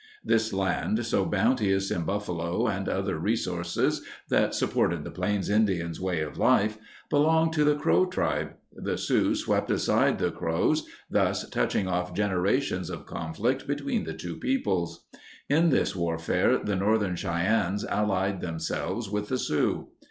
[0.25, 6.21] This land, so bounteous in buffalo and other resources that supported the Plains Indians' way
[6.21, 6.79] of life,
[7.11, 8.53] belonged to the Crow tribe.
[8.73, 14.37] The Sioux swept aside the Crows, thus touching off generations of conflict between the two
[14.37, 15.05] peoples.
[15.49, 19.89] In this warfare the Northern Cheyennes allied themselves with the Sioux.